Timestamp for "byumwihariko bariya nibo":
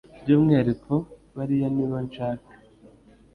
0.21-1.97